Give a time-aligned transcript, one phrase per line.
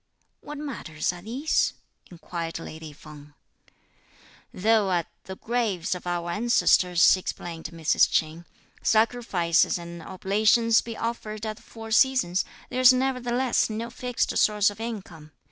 [0.39, 1.73] "What matters are these?"
[2.09, 3.35] inquired lady Feng.
[4.51, 8.09] "Though at the graves of our ancestors," explained Mrs.
[8.09, 8.45] Ch'in,
[8.81, 14.79] "sacrifices and oblations be offered at the four seasons, there's nevertheless no fixed source of
[14.79, 15.33] income.